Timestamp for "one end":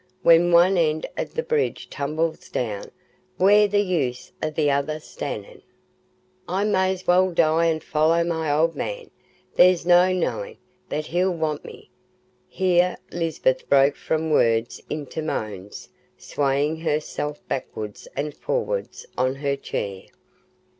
0.51-1.05